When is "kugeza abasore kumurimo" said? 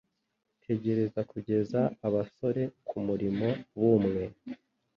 1.31-3.47